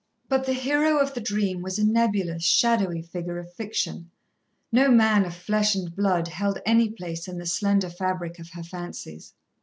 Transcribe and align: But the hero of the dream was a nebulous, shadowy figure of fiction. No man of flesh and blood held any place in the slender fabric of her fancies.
But 0.27 0.47
the 0.47 0.53
hero 0.53 0.97
of 0.97 1.13
the 1.13 1.21
dream 1.21 1.61
was 1.61 1.77
a 1.77 1.83
nebulous, 1.85 2.41
shadowy 2.43 3.03
figure 3.03 3.37
of 3.37 3.53
fiction. 3.53 4.09
No 4.71 4.89
man 4.89 5.25
of 5.25 5.35
flesh 5.35 5.75
and 5.75 5.95
blood 5.95 6.27
held 6.29 6.57
any 6.65 6.89
place 6.89 7.27
in 7.27 7.37
the 7.37 7.45
slender 7.45 7.91
fabric 7.91 8.39
of 8.39 8.49
her 8.53 8.63
fancies. 8.63 9.33